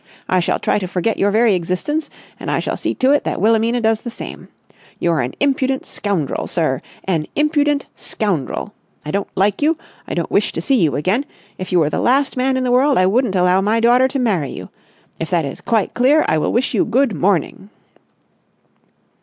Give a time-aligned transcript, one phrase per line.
[0.27, 2.09] I shall try to forget your very existence,
[2.39, 4.47] and I shall see to it that Wilhelmina does the same!
[4.97, 6.81] You're an impudent scoundrel, sir!
[7.03, 8.73] An impudent scoundrel!
[9.05, 9.77] I don't like you!
[10.07, 11.23] I don't wish to see you again!
[11.59, 14.17] If you were the last man in the world I wouldn't allow my daughter to
[14.17, 14.69] marry you!
[15.19, 17.69] If that is quite clear, I will wish you good morning!"